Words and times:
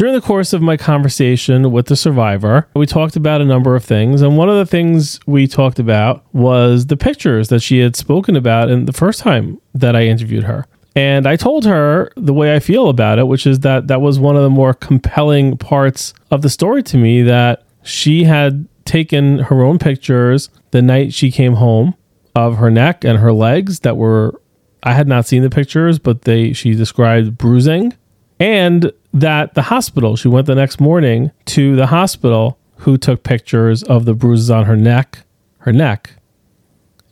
During 0.00 0.14
the 0.14 0.22
course 0.22 0.54
of 0.54 0.62
my 0.62 0.78
conversation 0.78 1.72
with 1.72 1.88
the 1.88 1.94
survivor, 1.94 2.66
we 2.74 2.86
talked 2.86 3.16
about 3.16 3.42
a 3.42 3.44
number 3.44 3.76
of 3.76 3.84
things. 3.84 4.22
And 4.22 4.38
one 4.38 4.48
of 4.48 4.56
the 4.56 4.64
things 4.64 5.20
we 5.26 5.46
talked 5.46 5.78
about 5.78 6.24
was 6.32 6.86
the 6.86 6.96
pictures 6.96 7.50
that 7.50 7.60
she 7.60 7.80
had 7.80 7.96
spoken 7.96 8.34
about 8.34 8.70
in 8.70 8.86
the 8.86 8.94
first 8.94 9.20
time 9.20 9.60
that 9.74 9.94
I 9.94 10.04
interviewed 10.04 10.44
her. 10.44 10.66
And 10.96 11.26
I 11.26 11.36
told 11.36 11.66
her 11.66 12.10
the 12.16 12.32
way 12.32 12.56
I 12.56 12.60
feel 12.60 12.88
about 12.88 13.18
it, 13.18 13.26
which 13.26 13.46
is 13.46 13.60
that 13.60 13.88
that 13.88 14.00
was 14.00 14.18
one 14.18 14.36
of 14.36 14.42
the 14.42 14.48
more 14.48 14.72
compelling 14.72 15.58
parts 15.58 16.14
of 16.30 16.40
the 16.40 16.48
story 16.48 16.82
to 16.84 16.96
me 16.96 17.20
that 17.24 17.64
she 17.82 18.24
had 18.24 18.66
taken 18.86 19.40
her 19.40 19.62
own 19.62 19.78
pictures 19.78 20.48
the 20.70 20.80
night 20.80 21.12
she 21.12 21.30
came 21.30 21.56
home 21.56 21.94
of 22.34 22.56
her 22.56 22.70
neck 22.70 23.04
and 23.04 23.18
her 23.18 23.34
legs 23.34 23.80
that 23.80 23.98
were 23.98 24.40
I 24.82 24.94
had 24.94 25.08
not 25.08 25.26
seen 25.26 25.42
the 25.42 25.50
pictures, 25.50 25.98
but 25.98 26.22
they 26.22 26.54
she 26.54 26.74
described 26.74 27.36
bruising 27.36 27.92
and 28.40 28.90
that 29.12 29.54
the 29.54 29.62
hospital, 29.62 30.16
she 30.16 30.26
went 30.26 30.46
the 30.46 30.54
next 30.54 30.80
morning 30.80 31.30
to 31.44 31.76
the 31.76 31.86
hospital 31.86 32.58
who 32.78 32.96
took 32.96 33.22
pictures 33.22 33.82
of 33.82 34.06
the 34.06 34.14
bruises 34.14 34.50
on 34.50 34.64
her 34.64 34.76
neck, 34.76 35.20
her 35.58 35.72
neck, 35.72 36.14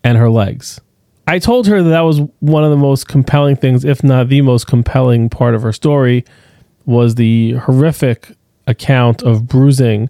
and 0.03 0.17
her 0.17 0.31
legs. 0.31 0.81
I 1.27 1.39
told 1.39 1.67
her 1.67 1.83
that 1.83 1.91
that 1.91 2.01
was 2.01 2.23
one 2.41 2.65
of 2.65 2.71
the 2.71 2.77
most 2.77 3.07
compelling 3.07 3.57
things, 3.57 3.85
if 3.85 4.03
not 4.03 4.31
the 4.31 4.41
most 4.41 4.67
compelling 4.67 5.29
part 5.29 5.55
of 5.55 5.61
her 5.61 5.75
story, 5.75 6.25
was 6.87 7.17
the 7.17 7.53
horrific 7.53 8.33
account 8.67 9.23
of 9.23 9.47
bruising 9.47 10.09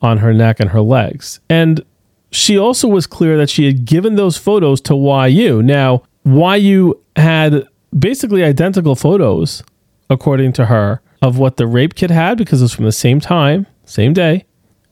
on 0.00 0.18
her 0.18 0.32
neck 0.32 0.60
and 0.60 0.70
her 0.70 0.80
legs. 0.80 1.40
And 1.50 1.84
she 2.30 2.56
also 2.56 2.86
was 2.86 3.08
clear 3.08 3.36
that 3.36 3.50
she 3.50 3.66
had 3.66 3.84
given 3.84 4.14
those 4.14 4.36
photos 4.36 4.80
to 4.82 4.94
YU. 4.94 5.60
Now, 5.60 6.04
YU 6.24 7.00
had 7.16 7.66
basically 7.98 8.44
identical 8.44 8.94
photos 8.94 9.64
according 10.10 10.52
to 10.54 10.66
her, 10.66 11.00
of 11.20 11.38
what 11.38 11.56
the 11.56 11.66
rape 11.66 11.94
kit 11.94 12.10
had 12.10 12.38
because 12.38 12.60
it 12.60 12.64
was 12.64 12.74
from 12.74 12.84
the 12.84 12.92
same 12.92 13.20
time, 13.20 13.66
same 13.84 14.12
day. 14.12 14.44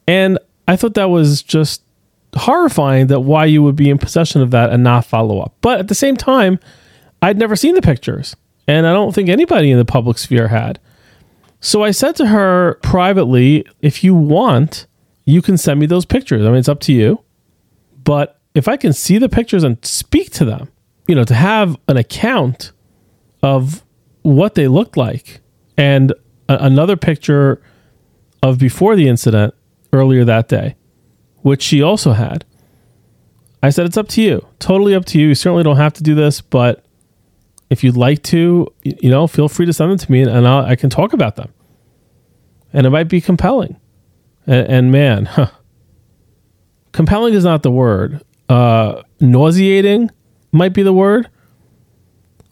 And 0.08 0.38
I 0.66 0.76
thought 0.76 0.95
that 0.95 1.10
was 1.10 1.42
just 1.42 1.82
horrifying 2.34 3.06
that 3.06 3.20
YU 3.20 3.62
would 3.62 3.76
be 3.76 3.90
in 3.90 3.98
possession 3.98 4.42
of 4.42 4.50
that 4.50 4.70
and 4.70 4.82
not 4.82 5.04
follow 5.04 5.40
up. 5.40 5.54
But 5.60 5.80
at 5.80 5.88
the 5.88 5.95
same 5.95 6.16
time, 6.16 6.58
I'd 7.23 7.38
never 7.38 7.56
seen 7.56 7.74
the 7.74 7.82
pictures, 7.82 8.36
and 8.68 8.86
I 8.86 8.92
don't 8.92 9.14
think 9.14 9.28
anybody 9.28 9.70
in 9.70 9.78
the 9.78 9.84
public 9.84 10.18
sphere 10.18 10.48
had. 10.48 10.78
So 11.60 11.82
I 11.82 11.90
said 11.90 12.14
to 12.16 12.26
her 12.26 12.74
privately, 12.82 13.66
if 13.80 14.04
you 14.04 14.14
want, 14.14 14.86
you 15.24 15.42
can 15.42 15.56
send 15.56 15.80
me 15.80 15.86
those 15.86 16.04
pictures. 16.04 16.42
I 16.45 16.48
mean, 16.48 16.56
it's 16.56 16.68
up 16.68 16.80
to 16.80 16.92
you. 16.92 17.20
But 18.04 18.38
if 18.54 18.68
I 18.68 18.76
can 18.76 18.92
see 18.92 19.18
the 19.18 19.28
pictures 19.28 19.64
and 19.64 19.82
speak 19.84 20.30
to 20.32 20.45
them, 20.45 20.70
you 21.08 21.14
know, 21.14 21.24
to 21.24 21.34
have 21.34 21.76
an 21.88 21.96
account 21.96 22.73
of 23.42 23.84
what 24.27 24.57
they 24.57 24.66
looked 24.66 24.96
like. 24.96 25.41
And 25.77 26.13
a- 26.49 26.65
another 26.65 26.96
picture 26.96 27.63
of 28.43 28.59
before 28.59 28.96
the 28.96 29.09
incident 29.09 29.55
earlier 29.93 30.24
that 30.24 30.49
day, 30.49 30.74
which 31.43 31.63
she 31.63 31.80
also 31.80 32.13
had. 32.13 32.45
I 33.63 33.71
said, 33.71 33.87
it's 33.87 33.97
up 33.97 34.09
to 34.09 34.23
you. 34.23 34.47
Totally 34.59 34.95
up 34.95 35.04
to 35.07 35.19
you. 35.19 35.29
You 35.29 35.35
certainly 35.35 35.63
don't 35.63 35.77
have 35.77 35.93
to 35.95 36.02
do 36.02 36.15
this, 36.15 36.41
but 36.41 36.85
if 37.71 37.82
you'd 37.82 37.97
like 37.97 38.23
to, 38.24 38.66
you 38.82 39.10
know, 39.10 39.27
feel 39.27 39.49
free 39.49 39.66
to 39.66 39.73
send 39.73 39.91
them 39.91 39.99
to 39.99 40.13
me 40.13 40.23
and, 40.23 40.30
and 40.30 40.47
i 40.47 40.77
can 40.77 40.91
talk 40.91 41.13
about 41.13 41.37
them. 41.37 41.52
And 42.73 42.87
it 42.87 42.91
might 42.91 43.09
be 43.09 43.21
compelling. 43.21 43.80
And, 44.47 44.69
and 44.69 44.93
man, 44.93 45.24
huh, 45.27 45.51
compelling 46.93 47.35
is 47.35 47.45
not 47.45 47.63
the 47.63 47.71
word. 47.71 48.23
Uh, 48.49 49.02
nauseating 49.21 50.10
might 50.52 50.73
be 50.73 50.82
the 50.82 50.93
word. 50.93 51.29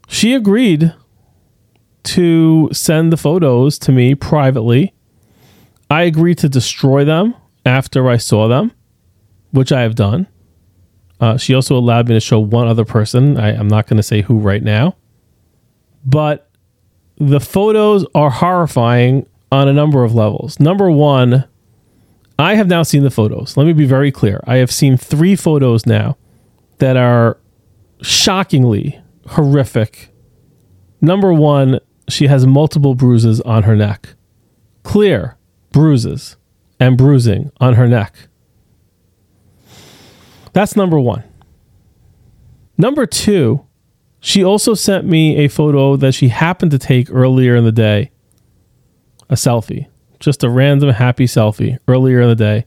She 0.08 0.34
agreed 0.34 0.92
to 2.04 2.68
send 2.72 3.12
the 3.12 3.16
photos 3.16 3.78
to 3.80 3.92
me 3.92 4.14
privately. 4.14 4.94
I 5.90 6.02
agreed 6.02 6.38
to 6.38 6.48
destroy 6.48 7.04
them 7.04 7.34
after 7.66 8.08
I 8.08 8.16
saw 8.16 8.48
them, 8.48 8.72
which 9.50 9.72
I 9.72 9.82
have 9.82 9.94
done. 9.94 10.26
Uh, 11.20 11.36
she 11.36 11.54
also 11.54 11.76
allowed 11.76 12.08
me 12.08 12.14
to 12.14 12.20
show 12.20 12.38
one 12.38 12.68
other 12.68 12.84
person. 12.84 13.38
I, 13.38 13.56
I'm 13.56 13.68
not 13.68 13.86
going 13.86 13.96
to 13.96 14.02
say 14.02 14.22
who 14.22 14.38
right 14.38 14.62
now. 14.62 14.96
But 16.04 16.50
the 17.16 17.40
photos 17.40 18.04
are 18.14 18.30
horrifying 18.30 19.26
on 19.50 19.68
a 19.68 19.72
number 19.72 20.04
of 20.04 20.14
levels. 20.14 20.58
Number 20.60 20.90
one, 20.90 21.44
I 22.38 22.56
have 22.56 22.66
now 22.66 22.82
seen 22.82 23.04
the 23.04 23.10
photos. 23.10 23.56
Let 23.56 23.66
me 23.66 23.72
be 23.72 23.86
very 23.86 24.10
clear. 24.10 24.42
I 24.46 24.56
have 24.56 24.70
seen 24.70 24.96
three 24.96 25.36
photos 25.36 25.86
now 25.86 26.16
that 26.78 26.96
are 26.96 27.38
shockingly 28.02 29.00
horrific. 29.28 30.10
Number 31.00 31.32
one, 31.32 31.78
she 32.08 32.26
has 32.26 32.46
multiple 32.46 32.94
bruises 32.94 33.40
on 33.42 33.64
her 33.64 33.76
neck. 33.76 34.14
Clear 34.82 35.36
bruises 35.72 36.36
and 36.78 36.98
bruising 36.98 37.50
on 37.60 37.74
her 37.74 37.88
neck. 37.88 38.14
That's 40.52 40.76
number 40.76 41.00
one. 41.00 41.24
Number 42.76 43.06
two, 43.06 43.64
she 44.20 44.44
also 44.44 44.74
sent 44.74 45.06
me 45.06 45.36
a 45.36 45.48
photo 45.48 45.96
that 45.96 46.14
she 46.14 46.28
happened 46.28 46.70
to 46.70 46.78
take 46.78 47.10
earlier 47.10 47.56
in 47.56 47.64
the 47.64 47.72
day 47.72 48.10
a 49.30 49.34
selfie, 49.34 49.86
just 50.20 50.44
a 50.44 50.50
random 50.50 50.90
happy 50.90 51.26
selfie 51.26 51.78
earlier 51.88 52.20
in 52.20 52.28
the 52.28 52.34
day, 52.34 52.66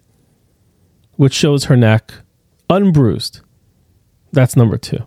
which 1.15 1.33
shows 1.33 1.65
her 1.65 1.77
neck 1.77 2.11
unbruised. 2.69 3.41
That's 4.31 4.55
number 4.55 4.77
two. 4.77 5.05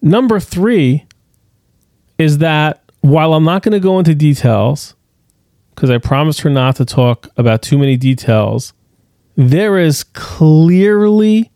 Number 0.00 0.40
three 0.40 1.06
is 2.18 2.38
that 2.38 2.81
while 3.02 3.34
I'm 3.34 3.44
not 3.44 3.62
going 3.62 3.72
to 3.72 3.80
go 3.80 3.98
into 3.98 4.14
details, 4.14 4.94
because 5.74 5.90
I 5.90 5.98
promised 5.98 6.40
her 6.40 6.50
not 6.50 6.76
to 6.76 6.84
talk 6.84 7.28
about 7.36 7.60
too 7.60 7.76
many 7.76 7.96
details, 7.96 8.72
there 9.36 9.78
is 9.78 10.04
clearly 10.04 11.50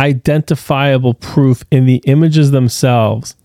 identifiable 0.00 1.14
proof 1.14 1.64
in 1.70 1.84
the 1.86 2.00
images 2.06 2.52
themselves 2.52 3.36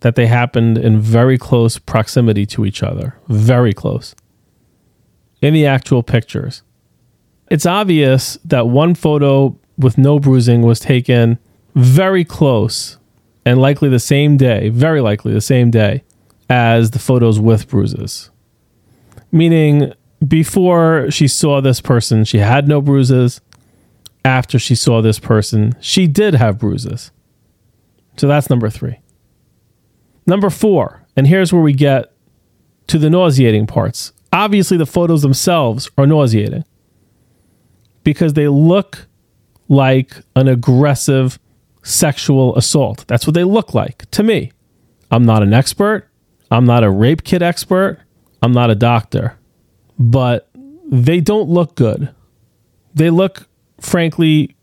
that 0.00 0.16
they 0.16 0.26
happened 0.26 0.76
in 0.76 1.00
very 1.00 1.38
close 1.38 1.78
proximity 1.78 2.44
to 2.46 2.66
each 2.66 2.82
other. 2.82 3.16
Very 3.28 3.72
close. 3.72 4.14
In 5.40 5.54
the 5.54 5.66
actual 5.66 6.02
pictures. 6.02 6.62
It's 7.48 7.66
obvious 7.66 8.38
that 8.44 8.66
one 8.66 8.94
photo 8.94 9.56
with 9.78 9.98
no 9.98 10.18
bruising 10.18 10.62
was 10.62 10.80
taken 10.80 11.38
very 11.74 12.24
close 12.24 12.98
and 13.44 13.60
likely 13.60 13.88
the 13.88 14.00
same 14.00 14.36
day, 14.36 14.68
very 14.70 15.00
likely 15.00 15.32
the 15.32 15.40
same 15.40 15.70
day 15.70 16.02
as 16.48 16.90
the 16.90 16.98
photos 16.98 17.40
with 17.40 17.68
bruises. 17.68 18.30
Meaning, 19.32 19.92
before 20.26 21.10
she 21.10 21.28
saw 21.28 21.60
this 21.60 21.80
person, 21.80 22.24
she 22.24 22.38
had 22.38 22.68
no 22.68 22.80
bruises. 22.80 23.40
After 24.24 24.58
she 24.58 24.74
saw 24.74 25.02
this 25.02 25.18
person, 25.18 25.74
she 25.80 26.06
did 26.06 26.34
have 26.34 26.58
bruises. 26.58 27.10
So 28.16 28.26
that's 28.26 28.48
number 28.48 28.70
three. 28.70 29.00
Number 30.26 30.48
four, 30.48 31.04
and 31.16 31.26
here's 31.26 31.52
where 31.52 31.60
we 31.60 31.74
get 31.74 32.12
to 32.86 32.98
the 32.98 33.10
nauseating 33.10 33.66
parts. 33.66 34.12
Obviously, 34.32 34.76
the 34.76 34.86
photos 34.86 35.22
themselves 35.22 35.90
are 35.98 36.06
nauseating 36.06 36.64
because 38.02 38.32
they 38.32 38.48
look 38.48 39.06
like 39.68 40.16
an 40.36 40.48
aggressive 40.48 41.38
sexual 41.82 42.56
assault. 42.56 43.04
That's 43.06 43.26
what 43.26 43.34
they 43.34 43.44
look 43.44 43.74
like 43.74 44.10
to 44.12 44.22
me. 44.22 44.52
I'm 45.10 45.24
not 45.24 45.42
an 45.42 45.52
expert. 45.52 46.08
I'm 46.50 46.64
not 46.64 46.84
a 46.84 46.90
rape 46.90 47.24
kit 47.24 47.42
expert. 47.42 48.00
I'm 48.42 48.52
not 48.52 48.70
a 48.70 48.74
doctor. 48.74 49.36
But 49.98 50.48
they 50.90 51.20
don't 51.20 51.48
look 51.48 51.74
good. 51.74 52.14
They 52.94 53.10
look, 53.10 53.48
frankly, 53.80 54.54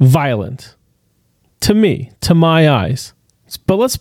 violent 0.00 0.76
to 1.62 1.74
me, 1.74 2.10
to 2.20 2.34
my 2.34 2.68
eyes. 2.68 3.14
But 3.66 3.76
let's 3.76 3.98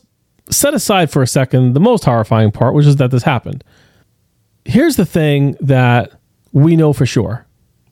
set 0.50 0.74
aside 0.74 1.09
for 1.09 1.22
a 1.22 1.28
second 1.28 1.74
the 1.74 1.80
most 1.80 2.03
horrifying 2.03 2.52
part, 2.52 2.74
which 2.74 2.86
is 2.86 2.97
that 2.97 3.12
this 3.12 3.24
happened. 3.24 3.63
Here's 4.66 4.96
the 4.96 5.06
thing 5.06 5.56
that 5.62 6.12
we 6.51 6.75
know 6.75 6.94
for 6.94 7.06
sure 7.06 7.45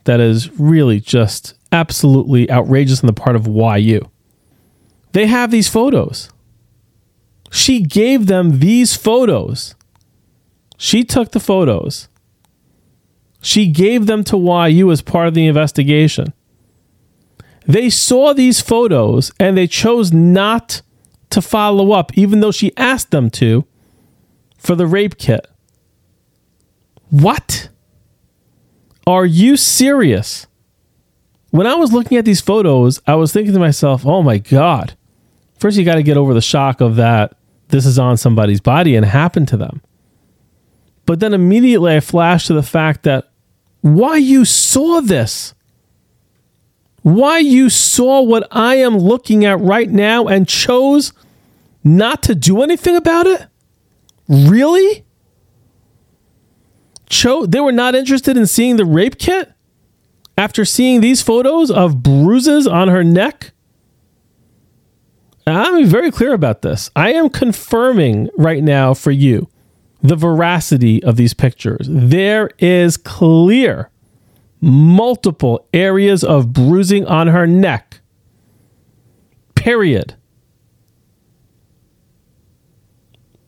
that 0.04 0.20
is 0.20 0.50
really 0.60 1.00
just 1.00 1.54
absolutely 1.72 2.50
outrageous 2.52 3.04
on 3.04 3.08
the 3.08 3.14
part 3.14 3.36
of 3.36 3.48
YU. 3.48 4.10
They 5.12 5.28
have 5.28 5.52
these 5.52 5.68
photos. 5.68 6.30
She 7.52 7.82
gave 7.82 8.28
them 8.28 8.60
these 8.60 8.96
photos. 8.96 9.76
She 10.78 11.04
took 11.04 11.32
the 11.32 11.40
photos. 11.40 12.08
She 13.42 13.68
gave 13.68 14.06
them 14.06 14.24
to 14.26 14.38
YU 14.38 14.92
as 14.92 15.02
part 15.02 15.28
of 15.28 15.34
the 15.34 15.48
investigation. 15.48 16.34
They 17.66 17.90
saw 17.90 18.34
these 18.34 18.62
photos 18.62 19.32
and 19.40 19.58
they 19.58 19.68
chose 19.68 20.12
not 20.12 20.82
to 21.30 21.42
follow 21.42 21.92
up, 21.92 22.18
even 22.18 22.40
though 22.40 22.52
she 22.52 22.76
asked 22.78 23.12
them 23.12 23.30
to, 23.32 23.66
for 24.58 24.76
the 24.76 24.88
rape 24.88 25.18
kit. 25.18 25.48
What? 27.10 27.70
Are 29.06 29.26
you 29.26 29.58
serious? 29.58 30.48
When 31.52 31.66
I 31.66 31.76
was 31.76 31.94
looking 31.94 32.18
at 32.18 32.26
these 32.26 32.42
photos, 32.42 33.02
I 33.08 33.16
was 33.16 33.34
thinking 33.34 33.54
to 33.54 33.60
myself, 33.60 34.06
oh 34.06 34.22
my 34.22 34.38
God. 34.38 34.96
First, 35.58 35.78
you 35.78 35.86
got 35.86 35.96
to 35.96 36.04
get 36.04 36.18
over 36.18 36.34
the 36.34 36.42
shock 36.42 36.82
of 36.82 36.96
that 36.98 37.36
this 37.70 37.86
is 37.86 37.98
on 37.98 38.18
somebody's 38.18 38.62
body 38.62 38.96
and 38.96 39.06
happened 39.06 39.48
to 39.50 39.58
them. 39.58 39.82
But 41.06 41.20
then 41.20 41.34
immediately 41.34 41.96
I 41.96 42.00
flashed 42.02 42.48
to 42.48 42.54
the 42.54 42.64
fact 42.64 43.04
that 43.04 43.30
YU 43.84 44.46
saw 44.46 45.02
this, 45.02 45.54
YU 47.04 47.70
saw 47.70 48.22
what 48.22 48.48
I 48.52 48.76
am 48.76 48.98
looking 48.98 49.46
at 49.46 49.60
right 49.60 49.90
now 49.90 50.28
and 50.28 50.48
chose 50.48 51.14
not 51.84 52.22
to 52.24 52.36
do 52.36 52.62
anything 52.62 52.96
about 52.96 53.26
it? 53.26 53.48
Really? 54.28 55.06
Cho- 57.08 57.46
they 57.46 57.60
were 57.60 57.72
not 57.72 57.96
interested 57.96 58.38
in 58.38 58.46
seeing 58.46 58.76
the 58.76 58.86
rape 58.86 59.18
kit 59.18 59.52
after 60.38 60.64
seeing 60.64 61.02
these 61.02 61.22
photos 61.22 61.72
of 61.72 62.04
bruises 62.04 62.68
on 62.68 62.88
her 62.88 63.04
neck? 63.04 63.52
I'm 65.50 65.86
very 65.86 66.12
clear 66.12 66.34
about 66.34 66.62
this. 66.62 66.90
I 66.96 67.14
am 67.14 67.30
confirming 67.30 68.30
right 68.38 68.64
now 68.64 68.94
for 68.94 69.12
you 69.12 69.50
the 70.02 70.16
veracity 70.16 71.04
of 71.04 71.16
these 71.16 71.34
pictures. 71.34 71.88
There 71.90 72.50
is 72.60 72.98
clear 72.98 73.90
multiple 74.62 75.68
areas 75.74 76.24
of 76.24 76.54
bruising 76.54 77.06
on 77.06 77.28
her 77.28 77.48
neck. 77.48 78.02
Period. 79.56 80.16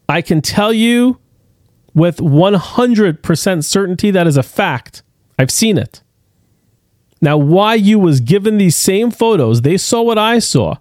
I 0.08 0.22
can 0.22 0.42
tell 0.42 0.74
you 0.74 1.20
with 1.94 2.18
100% 2.18 3.64
certainty 3.64 4.12
that 4.12 4.28
is 4.28 4.38
a 4.38 4.44
fact. 4.44 5.04
I've 5.40 5.52
seen 5.52 5.78
it. 5.78 6.02
Now, 7.22 7.40
YU 7.74 8.00
was 8.00 8.20
given 8.20 8.58
these 8.58 8.76
same 8.76 9.12
photos, 9.12 9.62
they 9.62 9.78
saw 9.78 10.02
what 10.02 10.18
I 10.18 10.40
saw 10.40 10.78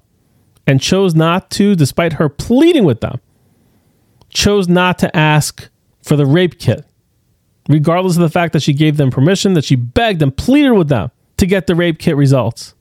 and 0.71 0.81
chose 0.81 1.17
not 1.17 1.51
to, 1.51 1.75
despite 1.75 2.13
her 2.13 2.29
pleading 2.29 2.85
with 2.85 3.01
them, 3.01 3.21
chose 4.29 4.69
not 4.69 5.01
to 5.01 5.17
ask 5.17 5.69
for 6.01 6.15
the 6.15 6.25
rape 6.25 6.61
kit, 6.61 6.85
regardless 7.69 8.15
of 8.15 8.23
the 8.23 8.29
fact 8.29 8.53
that 8.53 8.63
she 8.63 8.73
gave 8.73 8.97
them 8.97 9.11
permission, 9.11 9.55
that 9.55 9.65
she 9.65 9.75
begged 9.75 10.23
and 10.23 10.37
pleaded 10.37 10.71
with 10.71 10.89
them 10.89 11.11
to 11.39 11.47
get 11.47 11.67
the 11.67 11.75
rape 11.75 11.99
kit 11.99 12.15
results. 12.15 12.75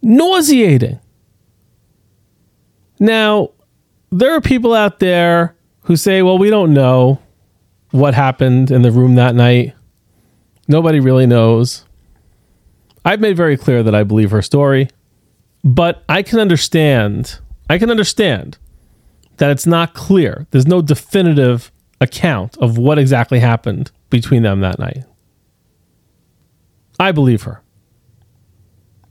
Nauseating. 0.00 0.98
Now, 2.98 3.50
there 4.10 4.34
are 4.34 4.40
people 4.40 4.72
out 4.72 4.98
there 4.98 5.54
who 5.82 5.94
say, 5.94 6.22
well, 6.22 6.38
we 6.38 6.48
don't 6.48 6.72
know 6.72 7.20
what 7.90 8.14
happened 8.14 8.70
in 8.70 8.80
the 8.80 8.90
room 8.90 9.16
that 9.16 9.34
night. 9.34 9.74
Nobody 10.68 11.00
really 11.00 11.26
knows. 11.26 11.84
I've 13.04 13.20
made 13.20 13.36
very 13.36 13.58
clear 13.58 13.82
that 13.82 13.94
I 13.94 14.04
believe 14.04 14.30
her 14.30 14.40
story, 14.40 14.88
but 15.68 16.02
I 16.08 16.22
can 16.22 16.40
understand. 16.40 17.40
I 17.68 17.76
can 17.76 17.90
understand 17.90 18.56
that 19.36 19.50
it's 19.50 19.66
not 19.66 19.92
clear. 19.92 20.46
There's 20.50 20.66
no 20.66 20.80
definitive 20.80 21.70
account 22.00 22.56
of 22.56 22.78
what 22.78 22.98
exactly 22.98 23.40
happened 23.40 23.90
between 24.08 24.42
them 24.42 24.60
that 24.60 24.78
night. 24.78 25.04
I 26.98 27.12
believe 27.12 27.42
her. 27.42 27.60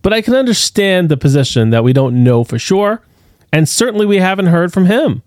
But 0.02 0.14
I 0.14 0.22
can 0.22 0.34
understand 0.34 1.10
the 1.10 1.18
position 1.18 1.70
that 1.70 1.84
we 1.84 1.94
don't 1.94 2.24
know 2.24 2.44
for 2.44 2.58
sure, 2.58 3.04
and 3.54 3.70
certainly 3.70 4.08
we 4.08 4.18
haven't 4.18 4.48
heard 4.48 4.74
from 4.74 4.88
him 4.88 5.22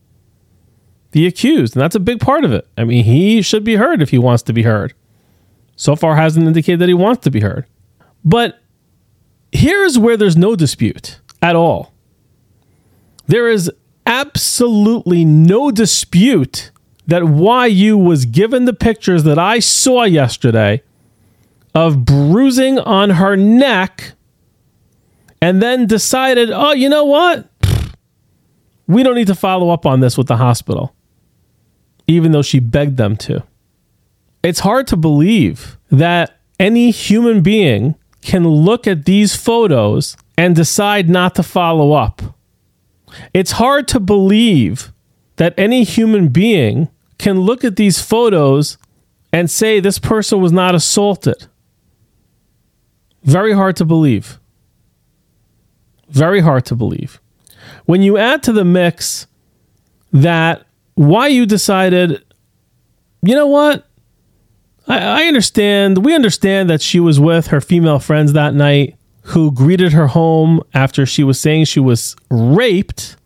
the 1.12 1.26
accused. 1.26 1.76
And 1.76 1.82
that's 1.82 1.94
a 1.94 2.00
big 2.00 2.18
part 2.18 2.44
of 2.44 2.52
it. 2.52 2.66
I 2.76 2.82
mean, 2.82 3.04
he 3.04 3.40
should 3.40 3.62
be 3.62 3.76
heard 3.76 4.02
if 4.02 4.10
he 4.10 4.18
wants 4.18 4.42
to 4.44 4.52
be 4.52 4.62
heard. 4.62 4.94
So 5.76 5.94
far, 5.94 6.16
hasn't 6.16 6.46
indicated 6.46 6.80
that 6.80 6.88
he 6.88 6.94
wants 6.94 7.22
to 7.22 7.30
be 7.30 7.40
heard. 7.40 7.66
But 8.24 8.59
here's 9.52 9.98
where 9.98 10.16
there's 10.16 10.36
no 10.36 10.56
dispute 10.56 11.20
at 11.42 11.56
all. 11.56 11.92
There 13.26 13.48
is 13.48 13.70
absolutely 14.06 15.24
no 15.24 15.70
dispute 15.70 16.70
that 17.06 17.22
YU 17.70 17.96
was 17.96 18.24
given 18.24 18.64
the 18.64 18.72
pictures 18.72 19.24
that 19.24 19.38
I 19.38 19.58
saw 19.58 20.04
yesterday 20.04 20.82
of 21.74 22.04
bruising 22.04 22.78
on 22.78 23.10
her 23.10 23.36
neck 23.36 24.12
and 25.40 25.62
then 25.62 25.86
decided, 25.86 26.50
oh, 26.50 26.72
you 26.72 26.88
know 26.88 27.04
what? 27.04 27.48
We 28.86 29.02
don't 29.02 29.14
need 29.14 29.28
to 29.28 29.34
follow 29.34 29.70
up 29.70 29.86
on 29.86 30.00
this 30.00 30.18
with 30.18 30.26
the 30.26 30.36
hospital 30.36 30.94
even 32.10 32.32
though 32.32 32.42
she 32.42 32.58
begged 32.58 32.96
them 32.96 33.16
to. 33.16 33.42
It's 34.42 34.60
hard 34.60 34.88
to 34.88 34.96
believe 34.96 35.78
that 35.90 36.40
any 36.58 36.90
human 36.90 37.40
being 37.40 37.94
can 38.22 38.46
look 38.46 38.86
at 38.86 39.04
these 39.04 39.34
photos 39.34 40.16
and 40.36 40.54
decide 40.56 41.08
not 41.08 41.34
to 41.34 41.42
follow 41.42 41.92
up. 41.92 42.22
It's 43.34 43.52
hard 43.52 43.88
to 43.88 44.00
believe 44.00 44.92
that 45.36 45.54
any 45.56 45.84
human 45.84 46.28
being 46.28 46.88
can 47.18 47.40
look 47.40 47.64
at 47.64 47.76
these 47.76 48.00
photos 48.00 48.78
and 49.32 49.50
say 49.50 49.80
this 49.80 49.98
person 49.98 50.40
was 50.40 50.52
not 50.52 50.74
assaulted. 50.74 51.46
Very 53.22 53.52
hard 53.52 53.76
to 53.76 53.84
believe. 53.84 54.38
Very 56.08 56.40
hard 56.40 56.64
to 56.66 56.74
believe. 56.74 57.20
When 57.84 58.02
you 58.02 58.16
add 58.16 58.42
to 58.44 58.52
the 58.52 58.64
mix 58.64 59.26
that 60.12 60.66
YU 60.96 61.46
decided, 61.46 62.24
you 63.22 63.34
know 63.34 63.46
what? 63.46 63.86
I, 64.86 64.98
I 64.98 65.24
understand. 65.24 66.04
We 66.04 66.14
understand 66.14 66.70
that 66.70 66.82
she 66.82 67.00
was 67.00 67.20
with 67.20 67.48
her 67.48 67.60
female 67.60 67.98
friends 67.98 68.32
that 68.32 68.54
night 68.54 68.96
who 69.22 69.52
greeted 69.52 69.92
her 69.92 70.08
home 70.08 70.62
after 70.74 71.06
she 71.06 71.22
was 71.22 71.38
saying 71.38 71.66
she 71.66 71.80
was 71.80 72.16
raped. 72.30 73.16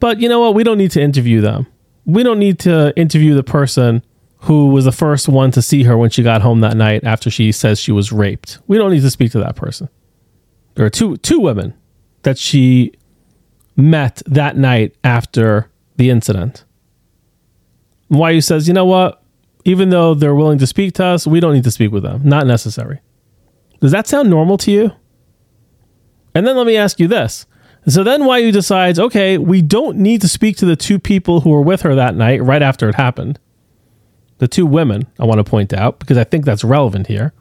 But 0.00 0.20
you 0.20 0.28
know 0.28 0.40
what? 0.40 0.54
We 0.54 0.64
don't 0.64 0.78
need 0.78 0.90
to 0.92 1.02
interview 1.02 1.40
them. 1.40 1.66
We 2.04 2.22
don't 2.22 2.38
need 2.38 2.58
to 2.60 2.92
interview 2.96 3.34
the 3.34 3.42
person 3.42 4.02
who 4.42 4.70
was 4.70 4.84
the 4.84 4.92
first 4.92 5.28
one 5.28 5.50
to 5.50 5.60
see 5.60 5.82
her 5.82 5.98
when 5.98 6.10
she 6.10 6.22
got 6.22 6.42
home 6.42 6.60
that 6.60 6.76
night 6.76 7.04
after 7.04 7.30
she 7.30 7.52
says 7.52 7.80
she 7.80 7.92
was 7.92 8.12
raped. 8.12 8.58
We 8.66 8.78
don't 8.78 8.92
need 8.92 9.02
to 9.02 9.10
speak 9.10 9.32
to 9.32 9.40
that 9.40 9.56
person. 9.56 9.88
There 10.74 10.86
are 10.86 10.90
two 10.90 11.16
two 11.18 11.40
women 11.40 11.74
that 12.22 12.38
she 12.38 12.92
met 13.76 14.22
that 14.26 14.56
night 14.56 14.94
after 15.02 15.68
the 15.96 16.10
incident. 16.10 16.64
YU 18.10 18.40
says, 18.40 18.68
you 18.68 18.74
know 18.74 18.84
what? 18.84 19.22
Even 19.64 19.90
though 19.90 20.14
they're 20.14 20.34
willing 20.34 20.58
to 20.58 20.66
speak 20.66 20.94
to 20.94 21.04
us, 21.04 21.26
we 21.26 21.40
don't 21.40 21.54
need 21.54 21.64
to 21.64 21.70
speak 21.70 21.92
with 21.92 22.02
them. 22.02 22.22
Not 22.24 22.46
necessary. 22.46 23.00
Does 23.80 23.92
that 23.92 24.06
sound 24.06 24.30
normal 24.30 24.58
to 24.58 24.70
you? 24.70 24.92
And 26.34 26.46
then 26.46 26.56
let 26.56 26.66
me 26.66 26.76
ask 26.76 27.00
you 27.00 27.08
this. 27.08 27.46
So 27.86 28.04
then 28.04 28.22
YU 28.22 28.52
decides, 28.52 28.98
okay, 28.98 29.38
we 29.38 29.62
don't 29.62 29.96
need 29.98 30.20
to 30.20 30.28
speak 30.28 30.56
to 30.58 30.66
the 30.66 30.76
two 30.76 30.98
people 30.98 31.40
who 31.40 31.50
were 31.50 31.62
with 31.62 31.82
her 31.82 31.94
that 31.94 32.14
night 32.14 32.42
right 32.42 32.62
after 32.62 32.88
it 32.88 32.96
happened. 32.96 33.38
The 34.38 34.48
two 34.48 34.66
women, 34.66 35.06
I 35.18 35.24
want 35.24 35.38
to 35.38 35.50
point 35.50 35.72
out, 35.72 35.98
because 35.98 36.18
I 36.18 36.24
think 36.24 36.44
that's 36.44 36.64
relevant 36.64 37.06
here. 37.06 37.32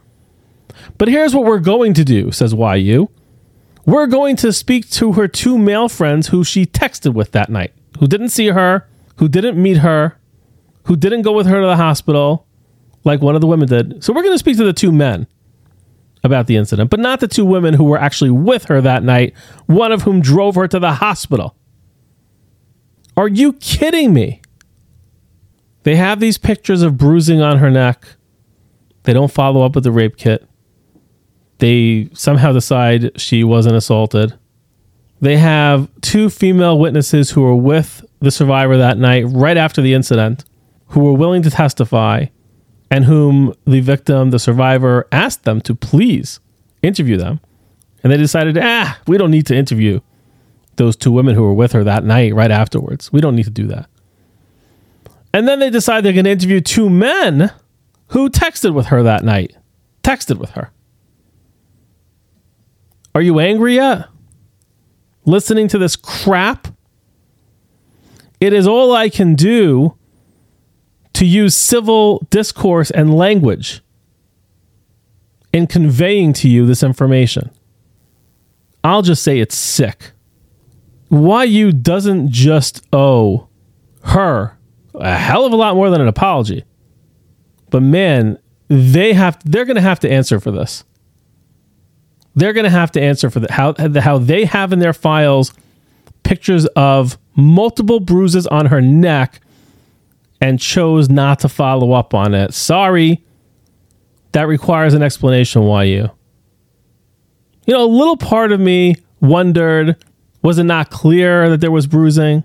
But 0.97 1.09
here's 1.09 1.35
what 1.35 1.45
we're 1.45 1.59
going 1.59 1.93
to 1.95 2.03
do, 2.03 2.31
says 2.31 2.53
YU. 2.53 3.09
We're 3.85 4.07
going 4.07 4.35
to 4.37 4.53
speak 4.53 4.89
to 4.91 5.13
her 5.13 5.27
two 5.27 5.57
male 5.57 5.89
friends 5.89 6.27
who 6.27 6.43
she 6.43 6.65
texted 6.65 7.13
with 7.13 7.31
that 7.31 7.49
night, 7.49 7.73
who 7.99 8.07
didn't 8.07 8.29
see 8.29 8.47
her, 8.47 8.87
who 9.17 9.27
didn't 9.27 9.61
meet 9.61 9.77
her, 9.77 10.16
who 10.87 10.95
didn't 10.95 11.21
go 11.21 11.33
with 11.33 11.45
her 11.47 11.59
to 11.59 11.67
the 11.67 11.75
hospital 11.75 12.47
like 13.03 13.21
one 13.21 13.35
of 13.35 13.41
the 13.41 13.47
women 13.47 13.67
did. 13.67 14.03
So 14.03 14.13
we're 14.13 14.23
going 14.23 14.33
to 14.33 14.39
speak 14.39 14.57
to 14.57 14.63
the 14.63 14.73
two 14.73 14.91
men 14.91 15.27
about 16.23 16.47
the 16.47 16.55
incident, 16.55 16.89
but 16.89 16.99
not 16.99 17.19
the 17.19 17.27
two 17.27 17.45
women 17.45 17.73
who 17.73 17.83
were 17.83 17.97
actually 17.97 18.31
with 18.31 18.65
her 18.65 18.81
that 18.81 19.03
night, 19.03 19.33
one 19.65 19.91
of 19.91 20.03
whom 20.03 20.21
drove 20.21 20.55
her 20.55 20.67
to 20.67 20.79
the 20.79 20.93
hospital. 20.93 21.55
Are 23.15 23.27
you 23.27 23.53
kidding 23.53 24.13
me? 24.13 24.41
They 25.83 25.95
have 25.95 26.19
these 26.19 26.37
pictures 26.37 26.81
of 26.81 26.97
bruising 26.97 27.41
on 27.41 27.59
her 27.59 27.69
neck. 27.69 28.05
They 29.03 29.13
don't 29.13 29.31
follow 29.31 29.63
up 29.63 29.75
with 29.75 29.83
the 29.83 29.91
rape 29.91 30.17
kit. 30.17 30.47
They 31.59 32.09
somehow 32.13 32.51
decide 32.51 33.19
she 33.19 33.43
wasn't 33.43 33.75
assaulted. 33.75 34.37
They 35.19 35.37
have 35.37 35.89
two 36.01 36.29
female 36.29 36.77
witnesses 36.77 37.31
who 37.31 37.41
were 37.41 37.55
with 37.55 38.05
the 38.19 38.31
survivor 38.31 38.77
that 38.77 38.97
night 38.97 39.23
right 39.23 39.57
after 39.57 39.81
the 39.81 39.93
incident 39.93 40.43
who 40.89 41.01
were 41.01 41.13
willing 41.13 41.41
to 41.43 41.49
testify 41.49 42.25
and 42.89 43.05
whom 43.05 43.53
the 43.65 43.81
victim, 43.81 44.31
the 44.31 44.39
survivor, 44.39 45.07
asked 45.11 45.43
them 45.43 45.61
to 45.61 45.75
please 45.75 46.39
interview 46.81 47.17
them. 47.17 47.39
And 48.03 48.11
they 48.11 48.17
decided, 48.17 48.57
ah, 48.57 48.97
we 49.07 49.17
don't 49.17 49.31
need 49.31 49.45
to 49.47 49.55
interview 49.55 49.99
those 50.77 50.95
two 50.95 51.11
women 51.11 51.35
who 51.35 51.41
were 51.41 51.53
with 51.53 51.73
her 51.73 51.83
that 51.83 52.03
night 52.03 52.33
right 52.33 52.51
afterwards. 52.51 53.11
We 53.11 53.19
don't 53.19 53.35
need 53.35 53.45
to 53.45 53.49
do 53.49 53.67
that. 53.67 53.89
And 55.33 55.47
then 55.47 55.59
they 55.59 55.69
decide 55.69 56.01
they're 56.05 56.13
going 56.13 56.25
to 56.25 56.31
interview 56.31 56.61
two 56.61 56.89
men 56.89 57.51
who 58.09 58.29
texted 58.29 58.73
with 58.73 58.87
her 58.87 59.03
that 59.03 59.23
night. 59.23 59.55
Texted 60.03 60.37
with 60.37 60.51
her. 60.51 60.71
Are 63.13 63.21
you 63.21 63.39
angry 63.39 63.75
yet? 63.75 64.07
Listening 65.25 65.67
to 65.69 65.77
this 65.77 65.95
crap? 65.95 66.67
It 68.39 68.53
is 68.53 68.67
all 68.67 68.93
I 68.93 69.09
can 69.09 69.35
do 69.35 69.97
to 71.17 71.25
use 71.25 71.55
civil 71.55 72.19
discourse 72.29 72.91
and 72.91 73.11
language 73.11 73.81
in 75.51 75.65
conveying 75.65 76.31
to 76.31 76.47
you 76.47 76.67
this 76.67 76.83
information. 76.83 77.49
I'll 78.83 79.01
just 79.01 79.23
say 79.23 79.39
it's 79.39 79.57
sick. 79.57 80.11
YU 81.09 81.71
doesn't 81.71 82.29
just 82.29 82.85
owe 82.93 83.47
her 84.03 84.59
a 84.93 85.17
hell 85.17 85.45
of 85.45 85.53
a 85.53 85.55
lot 85.55 85.73
more 85.73 85.89
than 85.89 86.01
an 86.01 86.07
apology. 86.07 86.63
But 87.71 87.81
man, 87.81 88.37
they 88.67 89.13
have 89.13 89.39
they're 89.43 89.65
going 89.65 89.75
to 89.75 89.81
have 89.81 89.99
to 90.01 90.11
answer 90.11 90.39
for 90.39 90.51
this. 90.51 90.83
They're 92.35 92.53
going 92.53 92.65
to 92.65 92.69
have 92.69 92.91
to 92.91 93.01
answer 93.01 93.31
for 93.31 93.39
the, 93.39 93.51
how 93.51 93.73
how 93.99 94.19
they 94.19 94.45
have 94.45 94.71
in 94.71 94.77
their 94.77 94.93
files 94.93 95.51
pictures 96.21 96.67
of 96.75 97.17
multiple 97.35 97.99
bruises 97.99 98.45
on 98.45 98.67
her 98.67 98.81
neck 98.81 99.41
and 100.41 100.59
chose 100.59 101.09
not 101.09 101.39
to 101.39 101.49
follow 101.49 101.93
up 101.93 102.13
on 102.13 102.33
it. 102.33 102.53
Sorry. 102.53 103.23
That 104.33 104.47
requires 104.47 104.93
an 104.93 105.01
explanation 105.01 105.63
YU. 105.63 106.09
You 107.65 107.73
know, 107.73 107.83
a 107.83 107.87
little 107.87 108.17
part 108.17 108.51
of 108.51 108.59
me 108.59 108.95
wondered 109.19 109.95
was 110.43 110.59
it 110.59 110.63
not 110.63 110.91
clear 110.91 111.49
that 111.49 111.59
there 111.59 111.71
was 111.71 111.87
bruising? 111.87 112.43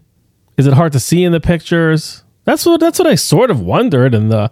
Is 0.57 0.67
it 0.67 0.73
hard 0.73 0.93
to 0.93 1.01
see 1.01 1.23
in 1.23 1.33
the 1.33 1.41
pictures? 1.41 2.25
That's 2.45 2.65
what 2.65 2.81
that's 2.81 2.99
what 2.99 3.07
I 3.07 3.15
sort 3.15 3.51
of 3.51 3.61
wondered 3.61 4.15
and 4.15 4.31
the 4.31 4.51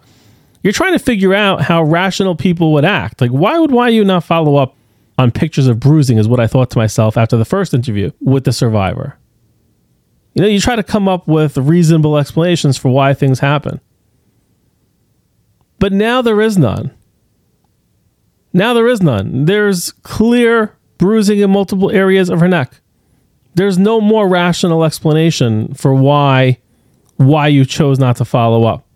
you're 0.63 0.73
trying 0.73 0.93
to 0.93 0.99
figure 0.99 1.35
out 1.35 1.63
how 1.63 1.83
rational 1.83 2.37
people 2.37 2.73
would 2.75 2.85
act. 2.85 3.21
Like 3.21 3.31
why 3.31 3.59
would 3.59 3.71
YU 3.71 4.05
not 4.05 4.25
follow 4.25 4.57
up 4.57 4.77
on 5.21 5.31
pictures 5.31 5.67
of 5.67 5.79
bruising 5.79 6.17
is 6.17 6.27
what 6.27 6.41
I 6.41 6.47
thought 6.47 6.71
to 6.71 6.79
myself 6.79 7.17
after 7.17 7.37
the 7.37 7.45
first 7.45 7.75
interview 7.75 8.11
with 8.21 8.45
the 8.45 8.53
survivor. 8.53 9.19
You 10.35 10.43
know, 10.43 10.49
you 10.49 10.61
try 10.61 10.77
to 10.77 10.83
come 10.83 11.09
up 11.09 11.27
with 11.27 11.57
reasonable 11.57 12.17
explanations 12.17 12.79
for 12.79 12.91
why 12.91 13.15
things 13.15 13.41
happen. 13.41 13.81
But 15.79 15.93
now 15.93 16.23
there 16.23 16.41
is 16.41 16.57
none. 16.57 16.93
Now 18.53 18.75
there 18.75 18.89
is 18.89 19.03
none. 19.03 19.47
There's 19.47 19.93
clear 20.03 20.77
bruising 20.99 21.39
in 21.41 21.51
multiple 21.51 21.91
areas 21.91 22.29
of 22.29 22.41
her 22.41 22.49
neck. 22.49 22.81
There's 23.55 23.79
no 23.79 24.01
more 24.01 24.29
rational 24.29 24.85
explanation 24.85 25.75
for 25.75 25.95
why 25.95 26.59
YU 27.19 27.65
chose 27.65 27.99
not 27.99 28.17
to 28.17 28.25
follow 28.25 28.65
up. 28.65 28.87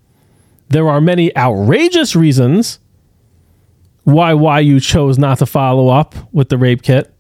There 0.69 0.89
are 0.89 1.01
many 1.01 1.37
outrageous 1.37 2.15
reasons 2.15 2.79
why 4.05 4.61
YU 4.61 4.81
chose 4.81 5.19
not 5.19 5.39
to 5.39 5.47
follow 5.47 5.89
up 5.89 6.15
with 6.33 6.49
the 6.49 6.59
rape 6.59 6.83
kit. 6.83 7.13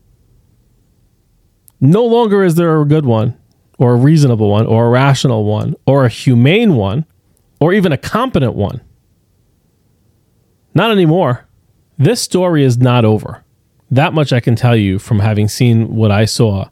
No 1.80 2.04
longer 2.04 2.44
is 2.44 2.54
there 2.54 2.80
a 2.80 2.87
good 2.87 3.06
one 3.06 3.37
or 3.78 3.92
a 3.92 3.96
reasonable 3.96 4.50
one 4.50 4.66
or 4.66 4.86
a 4.86 4.90
rational 4.90 5.44
one 5.44 5.74
or 5.86 6.04
a 6.04 6.08
humane 6.08 6.76
one 6.76 7.04
or 7.60 7.72
even 7.72 7.92
a 7.92 7.98
competent 7.98 8.54
one. 8.54 8.80
Not 10.74 10.90
anymore. 10.90 11.46
This 11.98 12.20
story 12.20 12.64
is 12.64 12.78
not 12.78 13.04
over. 13.04 13.44
That 13.90 14.12
much 14.12 14.32
I 14.32 14.40
can 14.40 14.56
tell 14.56 14.76
you 14.76 14.98
from 14.98 15.20
having 15.20 15.48
seen 15.48 15.94
what 15.94 16.10
I 16.10 16.24
saw 16.24 16.68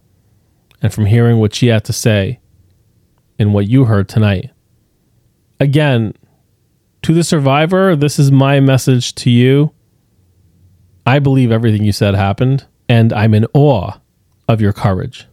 and 0.80 0.92
from 0.92 1.06
hearing 1.06 1.38
what 1.38 1.54
she 1.54 1.68
had 1.68 1.84
to 1.84 1.92
say 1.92 2.40
and 3.38 3.54
what 3.54 3.68
you 3.68 3.84
heard 3.84 4.08
tonight. 4.08 4.50
Again, 5.60 6.14
to 7.02 7.14
the 7.14 7.24
survivor, 7.24 7.94
this 7.94 8.18
is 8.18 8.32
my 8.32 8.60
message 8.60 9.14
to 9.16 9.30
you. 9.30 9.72
I 11.06 11.18
believe 11.18 11.50
everything 11.50 11.84
you 11.84 11.92
said 11.92 12.14
happened, 12.14 12.66
and 12.88 13.12
I'm 13.12 13.34
in 13.34 13.46
awe 13.54 13.98
of 14.48 14.60
your 14.60 14.72
courage. 14.72 15.26